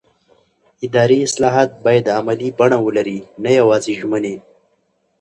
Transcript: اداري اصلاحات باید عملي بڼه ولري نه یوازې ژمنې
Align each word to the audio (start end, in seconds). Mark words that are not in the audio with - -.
اداري 0.85 1.17
اصلاحات 1.27 1.69
باید 1.85 2.05
عملي 2.17 2.49
بڼه 2.59 2.77
ولري 2.85 3.19
نه 3.43 3.51
یوازې 3.59 3.93
ژمنې 3.99 4.35